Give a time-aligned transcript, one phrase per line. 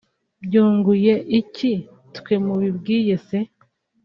[0.43, 1.71] byunguye iki
[2.15, 3.39] twe mubibwiye se